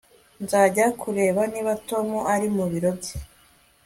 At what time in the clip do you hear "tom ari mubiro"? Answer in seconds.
1.89-2.89